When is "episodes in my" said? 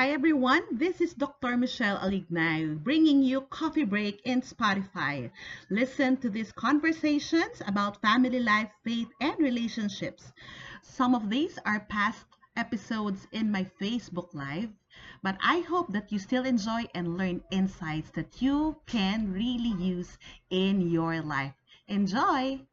12.56-13.64